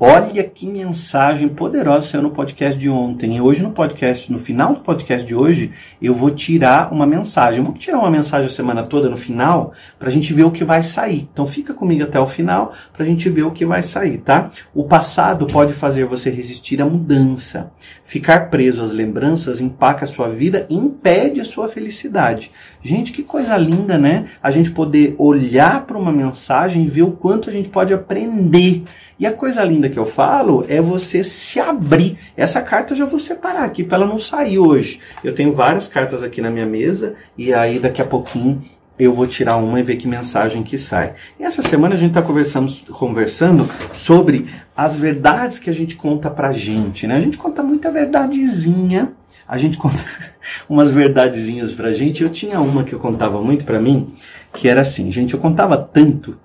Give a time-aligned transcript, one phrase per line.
[0.00, 3.34] Olha que mensagem poderosa saiu no podcast de ontem.
[3.34, 7.58] E hoje no podcast, no final do podcast de hoje, eu vou tirar uma mensagem.
[7.58, 10.52] Eu vou tirar uma mensagem a semana toda no final para a gente ver o
[10.52, 11.28] que vai sair.
[11.32, 14.52] Então fica comigo até o final para a gente ver o que vai sair, tá?
[14.72, 17.72] O passado pode fazer você resistir à mudança.
[18.04, 22.52] Ficar preso às lembranças empaca a sua vida e impede a sua felicidade.
[22.80, 24.28] Gente, que coisa linda, né?
[24.40, 28.84] A gente poder olhar para uma mensagem e ver o quanto a gente pode aprender.
[29.18, 32.18] E a coisa linda que eu falo é você se abrir.
[32.36, 35.00] Essa carta eu já vou separar aqui para ela não sair hoje.
[35.24, 38.62] Eu tenho várias cartas aqui na minha mesa e aí daqui a pouquinho
[38.98, 41.14] eu vou tirar uma e ver que mensagem que sai.
[41.38, 44.46] E essa semana a gente está conversando, conversando sobre
[44.76, 47.16] as verdades que a gente conta pra gente, né?
[47.16, 49.12] A gente conta muita verdadezinha,
[49.46, 50.04] a gente conta
[50.68, 52.22] umas verdadezinhas pra gente.
[52.22, 54.12] Eu tinha uma que eu contava muito pra mim,
[54.52, 56.36] que era assim, gente, eu contava tanto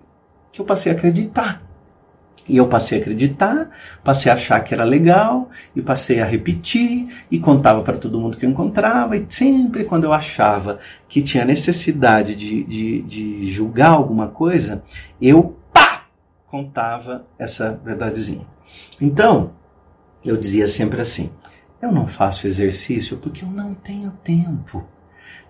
[0.51, 1.72] que eu passei a acreditar.
[2.47, 3.69] E eu passei a acreditar,
[4.03, 8.37] passei a achar que era legal, e passei a repetir, e contava para todo mundo
[8.37, 13.91] que eu encontrava, e sempre quando eu achava que tinha necessidade de, de, de julgar
[13.91, 14.83] alguma coisa,
[15.21, 16.05] eu pá,
[16.47, 18.45] contava essa verdadezinha.
[18.99, 19.51] Então,
[20.23, 21.29] eu dizia sempre assim:
[21.81, 24.85] eu não faço exercício porque eu não tenho tempo.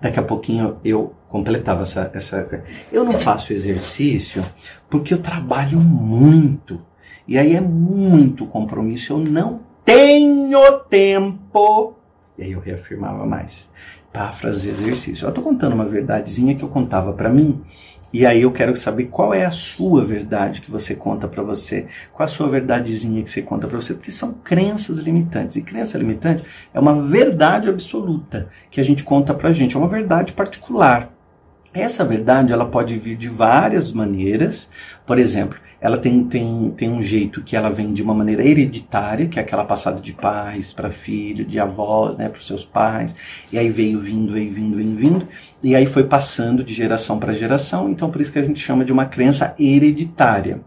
[0.02, 2.64] Daqui a pouquinho eu completava essa, essa.
[2.92, 4.44] Eu não faço exercício
[4.90, 6.82] porque eu trabalho muito.
[7.28, 9.14] E aí é muito compromisso.
[9.14, 11.96] Eu não tenho tempo.
[12.38, 13.70] E aí eu reafirmava mais
[14.12, 15.26] para fazer exercício.
[15.26, 17.64] Eu estou contando uma verdadezinha que eu contava para mim.
[18.14, 21.88] E aí eu quero saber qual é a sua verdade que você conta para você,
[22.14, 25.56] qual a sua verdadezinha que você conta para você, porque são crenças limitantes.
[25.56, 29.88] E crença limitante é uma verdade absoluta que a gente conta pra gente, é uma
[29.88, 31.12] verdade particular.
[31.74, 34.70] Essa verdade ela pode vir de várias maneiras.
[35.08, 39.28] Por exemplo, ela tem, tem, tem um jeito que ela vem de uma maneira hereditária,
[39.28, 43.16] que é aquela passada de pais para filho, de avós, né, para os seus pais.
[43.52, 45.28] E aí veio vindo, veio vindo, veio vindo.
[45.64, 47.90] E aí foi passando de geração para geração.
[47.90, 50.62] Então por isso que a gente chama de uma crença hereditária.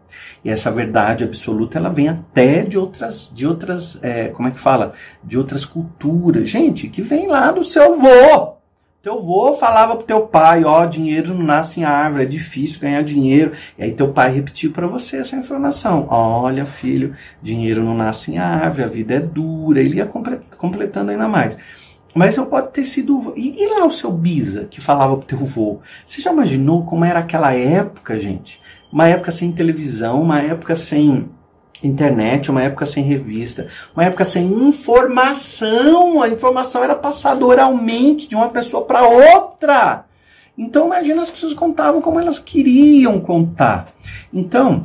[0.45, 4.59] E essa verdade absoluta ela vem até de outras, de outras, é, como é que
[4.59, 4.93] fala?
[5.23, 6.49] De outras culturas.
[6.49, 8.56] Gente, que vem lá do seu avô
[9.07, 13.05] teu avô falava pro teu pai, ó, dinheiro não nasce em árvore, é difícil ganhar
[13.05, 13.53] dinheiro.
[13.79, 16.09] E aí teu pai repetiu para você essa informação.
[16.11, 19.79] Olha, filho, dinheiro não nasce em árvore, a vida é dura.
[19.79, 20.11] Ele ia
[20.59, 21.57] completando ainda mais.
[22.13, 23.33] Mas eu pode ter sido.
[23.37, 25.79] E, e lá o seu Bisa, que falava pro teu avô?
[26.05, 28.61] Você já imaginou como era aquela época, gente?
[28.93, 31.29] Uma época sem televisão, uma época sem
[31.83, 36.23] internet, uma época sem revista, uma época sem informação.
[36.23, 40.05] A informação era passada oralmente de uma pessoa para outra.
[40.57, 43.89] Então imagina as pessoas contavam como elas queriam contar.
[44.33, 44.83] Então,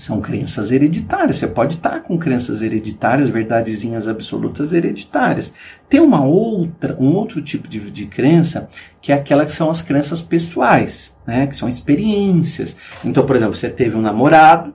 [0.00, 1.36] são crenças hereditárias.
[1.36, 5.52] Você pode estar com crenças hereditárias, verdadezinhas absolutas hereditárias.
[5.88, 8.68] Tem uma outra, um outro tipo de, de crença
[9.00, 11.46] que é aquela que são as crenças pessoais, né?
[11.46, 12.76] Que são experiências.
[13.04, 14.72] Então, por exemplo, você teve um namorado,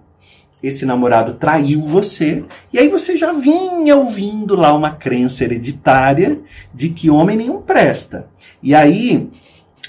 [0.61, 6.39] esse namorado traiu você, e aí você já vinha ouvindo lá uma crença hereditária
[6.73, 8.29] de que homem nenhum presta.
[8.63, 9.29] E aí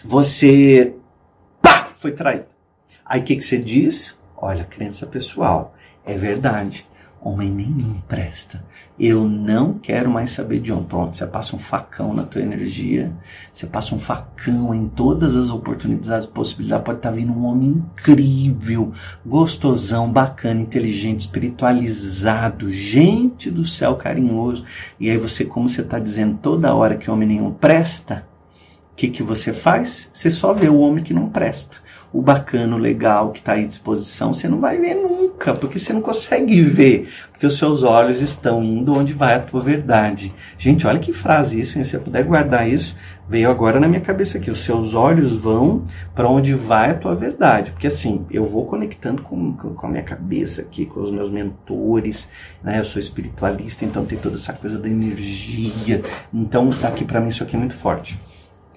[0.05, 0.95] você
[1.63, 2.47] pá, foi traído.
[3.05, 4.19] Aí o que, que você diz?
[4.37, 5.75] Olha, crença pessoal,
[6.05, 6.87] é verdade
[7.27, 8.65] homem nenhum presta.
[8.99, 10.85] Eu não quero mais saber de homem.
[10.85, 13.13] Pronto, você passa um facão na tua energia,
[13.53, 16.85] você passa um facão em todas as oportunidades, as possibilidades.
[16.85, 18.93] Pode estar vindo um homem incrível,
[19.25, 24.65] gostosão, bacana, inteligente, espiritualizado, gente do céu, carinhoso.
[24.99, 28.27] E aí você, como você está dizendo toda hora que homem nenhum presta,
[28.93, 30.09] o que, que você faz?
[30.13, 31.85] Você só vê o homem que não presta
[32.17, 36.01] o bacano, legal que está à disposição, você não vai ver nunca, porque você não
[36.01, 40.33] consegue ver, porque os seus olhos estão indo onde vai a tua verdade.
[40.59, 41.85] Gente, olha que frase isso, hein?
[41.85, 42.97] se você puder guardar isso,
[43.29, 44.51] veio agora na minha cabeça aqui.
[44.51, 45.85] Os seus olhos vão
[46.15, 50.03] para onde vai a tua verdade, porque assim, eu vou conectando com, com a minha
[50.03, 52.29] cabeça aqui, com os meus mentores,
[52.63, 52.81] né?
[52.81, 56.03] Eu sou espiritualista, então tem toda essa coisa da energia.
[56.33, 58.19] Então, aqui para mim isso aqui é muito forte.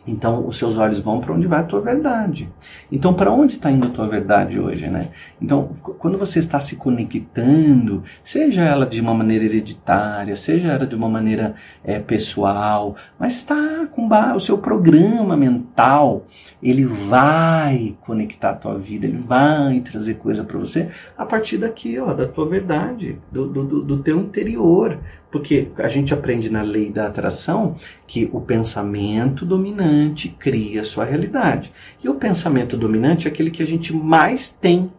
[0.08, 2.50] Então, os seus olhos vão para onde vai a tua verdade.
[2.92, 5.10] Então, para onde está indo a tua verdade hoje, né?
[5.42, 5.70] Então,
[6.00, 11.10] quando você está se conectando, seja ela de uma maneira hereditária, seja ela de uma
[11.10, 16.26] maneira é, pessoal, mas está com o seu programa mental,
[16.62, 22.00] ele vai conectar a tua vida, ele vai trazer coisa para você a partir daqui,
[22.00, 24.98] ó, da tua verdade, do, do, do teu interior.
[25.32, 27.76] Porque a gente aprende na lei da atração
[28.08, 31.72] que o pensamento dominante cria a sua realidade.
[32.04, 34.92] E o pensamento dominante é aquele que a gente mais tem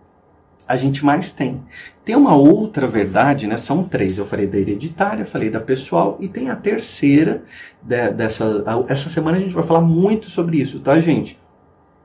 [0.71, 1.61] a gente mais tem.
[2.05, 3.57] Tem uma outra verdade, né?
[3.57, 4.19] São três.
[4.19, 7.43] Eu falei da hereditária, falei da pessoal e tem a terceira
[7.83, 8.65] de, dessa.
[8.87, 11.37] Essa semana a gente vai falar muito sobre isso, tá, gente?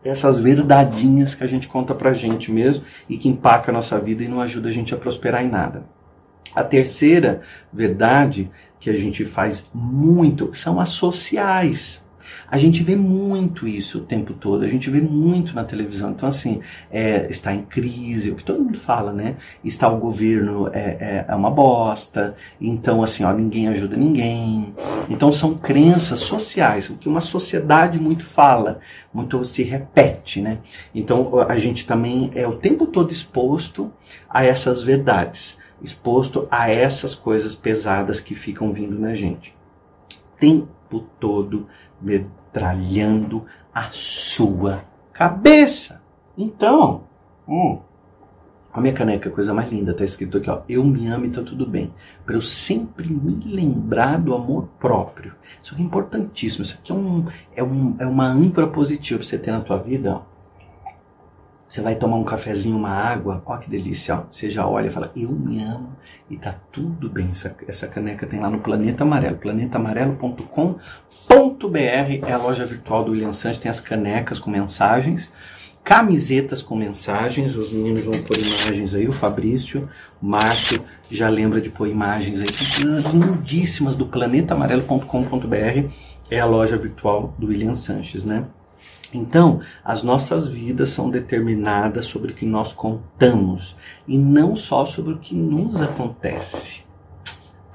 [0.04, 4.24] Essas verdadinhas que a gente conta pra gente mesmo e que impacta a nossa vida
[4.24, 5.86] e não ajuda a gente a prosperar em nada.
[6.56, 7.42] A terceira
[7.72, 8.50] verdade
[8.80, 12.04] que a gente faz muito são as sociais.
[12.48, 16.12] A gente vê muito isso o tempo todo, a gente vê muito na televisão.
[16.12, 16.62] Então, assim,
[16.92, 19.36] é, está em crise, o que todo mundo fala, né?
[19.64, 24.74] Está o governo, é, é, é uma bosta, então, assim, ó, ninguém ajuda ninguém.
[25.10, 28.80] Então, são crenças sociais, o que uma sociedade muito fala,
[29.14, 30.60] muito se repete, né?
[30.94, 33.92] Então, a gente também é o tempo todo exposto
[34.30, 39.56] a essas verdades exposto a essas coisas pesadas que ficam vindo na gente.
[40.40, 41.68] Tempo todo
[42.02, 44.84] metralhando a sua
[45.14, 46.02] cabeça.
[46.38, 47.04] Então,
[47.48, 47.80] hum,
[48.76, 50.62] a minha caneca, coisa mais linda, tá escrito aqui, ó.
[50.68, 51.94] Eu me amo e tá tudo bem.
[52.26, 55.34] Para eu sempre me lembrar do amor próprio.
[55.64, 56.64] Isso aqui é importantíssimo.
[56.66, 57.26] Isso aqui é, um,
[57.56, 60.35] é, um, é uma âncora positiva pra você ter na tua vida, ó.
[61.68, 64.24] Você vai tomar um cafezinho, uma água, ó que delícia, ó.
[64.30, 65.96] Você já olha e fala, eu me amo
[66.30, 67.30] e tá tudo bem.
[67.32, 73.34] Essa, essa caneca tem lá no Planeta Amarelo, planetamarelo.com.br é a loja virtual do William
[73.34, 75.32] Sanches, tem as canecas com mensagens,
[75.84, 79.90] camisetas com mensagens, os meninos vão pôr imagens aí, o Fabrício,
[80.22, 82.48] o Márcio já lembra de pôr imagens aí,
[83.12, 85.90] lindíssimas do planetamarelo.com.br
[86.30, 88.46] é a loja virtual do William Sanches, né?
[89.14, 93.76] Então, as nossas vidas são determinadas sobre o que nós contamos
[94.08, 96.84] e não só sobre o que nos acontece.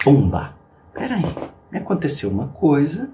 [0.02, 0.54] Pumba!
[0.92, 1.24] Peraí,
[1.70, 3.10] me aconteceu uma coisa,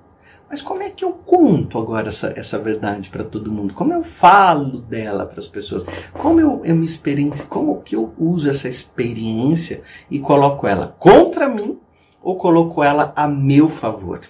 [0.49, 3.75] mas como é que eu conto agora essa, essa verdade para todo mundo?
[3.75, 5.85] Como eu falo dela para as pessoas?
[6.13, 11.49] Como eu, eu me experiencio, como que eu uso essa experiência e coloco ela contra
[11.49, 11.79] mim
[12.23, 14.21] ou coloco ela a meu favor?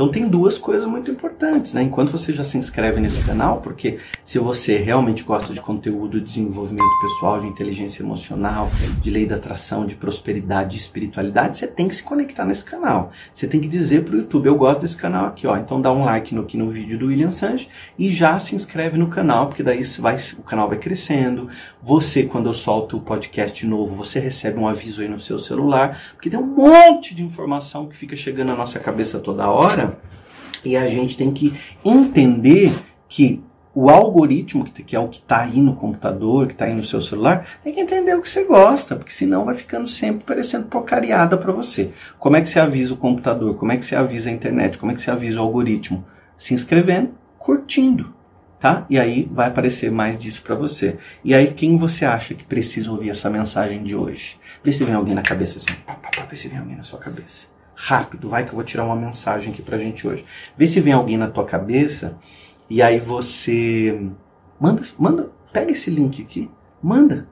[0.00, 1.82] Então tem duas coisas muito importantes, né?
[1.82, 6.24] Enquanto você já se inscreve nesse canal, porque se você realmente gosta de conteúdo de
[6.24, 8.70] desenvolvimento pessoal, de inteligência emocional,
[9.02, 13.12] de lei da atração, de prosperidade, de espiritualidade, você tem que se conectar nesse canal.
[13.34, 15.54] Você tem que dizer para o YouTube, eu gosto desse canal aqui, ó.
[15.58, 17.68] Então dá um like no, aqui no vídeo do William Sanji
[17.98, 21.50] e já se inscreve no canal, porque daí vai, o canal vai crescendo.
[21.82, 26.00] Você, quando eu solto o podcast novo, você recebe um aviso aí no seu celular,
[26.14, 29.89] porque tem um monte de informação que fica chegando na nossa cabeça toda hora
[30.64, 31.54] e a gente tem que
[31.84, 32.72] entender
[33.08, 33.42] que
[33.74, 37.00] o algoritmo, que é o que está aí no computador, que está aí no seu
[37.00, 41.38] celular, tem que entender o que você gosta, porque senão vai ficando sempre parecendo porcariada
[41.38, 41.90] para você.
[42.18, 43.54] Como é que você avisa o computador?
[43.54, 44.76] Como é que você avisa a internet?
[44.76, 46.04] Como é que você avisa o algoritmo?
[46.36, 48.12] Se inscrevendo, curtindo,
[48.58, 48.84] tá?
[48.90, 50.96] E aí vai aparecer mais disso para você.
[51.22, 54.36] E aí quem você acha que precisa ouvir essa mensagem de hoje?
[54.64, 56.82] Vê se vem alguém na cabeça assim, pá, pá, pá, vê se vem alguém na
[56.82, 60.22] sua cabeça rápido, vai que eu vou tirar uma mensagem aqui pra gente hoje.
[60.56, 62.14] Vê se vem alguém na tua cabeça
[62.68, 63.98] e aí você
[64.60, 66.50] manda, manda, pega esse link aqui,
[66.82, 67.26] manda.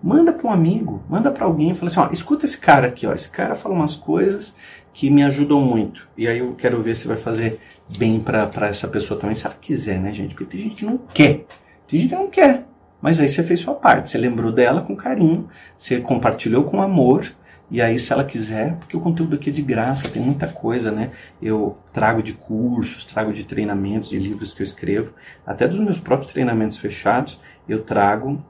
[0.00, 3.06] Manda para um amigo, manda para alguém e fala assim, ó, escuta esse cara aqui,
[3.06, 4.54] ó, esse cara fala umas coisas
[4.92, 6.06] que me ajudam muito.
[6.16, 7.58] E aí eu quero ver se vai fazer
[7.98, 10.34] bem para essa pessoa também, se ela quiser, né, gente?
[10.34, 11.46] Porque tem gente que não quer.
[11.88, 12.64] Tem gente que não quer.
[13.00, 17.26] Mas aí você fez sua parte, você lembrou dela com carinho, você compartilhou com amor,
[17.74, 20.92] e aí, se ela quiser, porque o conteúdo aqui é de graça, tem muita coisa,
[20.92, 21.10] né?
[21.42, 25.12] Eu trago de cursos, trago de treinamentos, de livros que eu escrevo,
[25.44, 28.40] até dos meus próprios treinamentos fechados, eu trago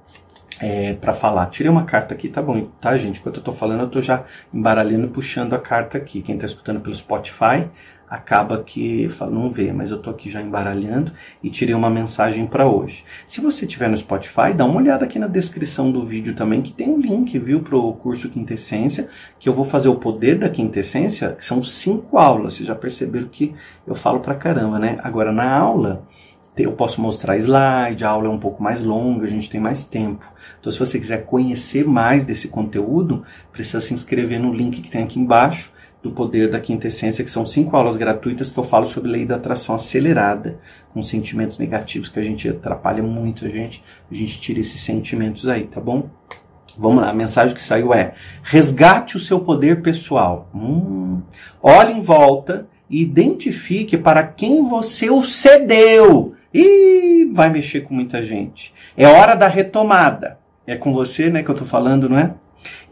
[0.61, 1.47] é, para falar.
[1.47, 3.19] Tirei uma carta aqui, tá bom, tá, gente?
[3.19, 6.21] Enquanto eu tô falando, eu tô já embaralhando e puxando a carta aqui.
[6.21, 7.65] Quem tá escutando pelo Spotify,
[8.09, 12.67] acaba que não vê, mas eu tô aqui já embaralhando e tirei uma mensagem para
[12.67, 13.05] hoje.
[13.27, 16.73] Se você tiver no Spotify, dá uma olhada aqui na descrição do vídeo também, que
[16.73, 19.09] tem um link, viu, pro curso Quintessência,
[19.39, 22.55] que eu vou fazer o poder da quintessência, que são cinco aulas.
[22.55, 23.55] Vocês já perceberam que
[23.87, 24.99] eu falo pra caramba, né?
[25.03, 26.07] Agora na aula
[26.57, 29.85] eu posso mostrar slide, a aula é um pouco mais longa, a gente tem mais
[29.85, 30.25] tempo.
[30.61, 35.03] Então, se você quiser conhecer mais desse conteúdo, precisa se inscrever no link que tem
[35.03, 35.74] aqui embaixo
[36.05, 39.25] do poder da quinta essência, que são cinco aulas gratuitas que eu falo sobre lei
[39.25, 40.61] da atração acelerada,
[40.93, 43.83] com sentimentos negativos que a gente atrapalha muito a gente,
[44.13, 46.11] a gente tira esses sentimentos aí, tá bom?
[46.77, 50.51] Vamos lá, a mensagem que saiu é: resgate o seu poder pessoal.
[50.55, 51.23] Hum,
[51.63, 56.35] olhe em volta e identifique para quem você o cedeu.
[56.53, 58.75] E vai mexer com muita gente.
[58.95, 60.39] É hora da retomada.
[60.67, 62.35] É com você, né, que eu tô falando, não é?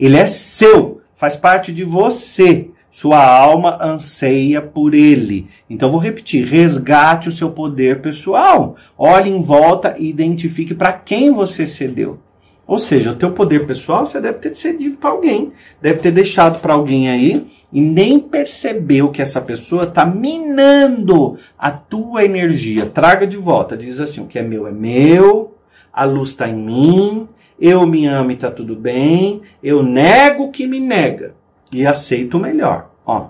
[0.00, 2.71] Ele é seu, faz parte de você.
[2.92, 5.48] Sua alma anseia por ele.
[5.68, 8.76] Então vou repetir: resgate o seu poder pessoal.
[8.98, 12.18] Olhe em volta e identifique para quem você cedeu.
[12.66, 16.60] Ou seja, o teu poder pessoal você deve ter cedido para alguém, deve ter deixado
[16.60, 22.84] para alguém aí e nem percebeu que essa pessoa está minando a tua energia.
[22.84, 25.56] Traga de volta, diz assim: o que é meu é meu,
[25.90, 27.26] a luz está em mim,
[27.58, 31.40] eu me amo e está tudo bem, eu nego o que me nega
[31.72, 32.90] e aceito o melhor.
[33.06, 33.28] Ó.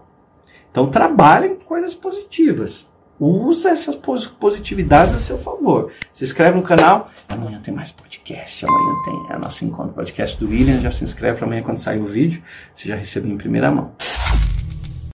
[0.70, 2.87] Então trabalhe com coisas positivas.
[3.20, 5.92] Usa essas positividades a seu favor.
[6.12, 7.08] Se inscreve no canal.
[7.28, 8.66] Amanhã tem mais podcast.
[8.66, 10.80] Amanhã tem a nossa encontro podcast do William.
[10.80, 12.42] Já se inscreve para amanhã quando sair o vídeo.
[12.75, 13.92] Você já recebeu em primeira mão.